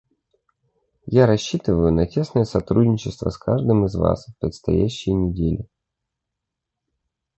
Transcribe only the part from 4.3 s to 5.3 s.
предстоящие